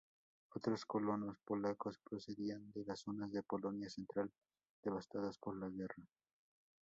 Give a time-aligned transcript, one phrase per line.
[0.55, 4.33] Otros colonos polacos procedían de las zonas de Polonia central
[4.81, 6.03] devastadas por la guerra.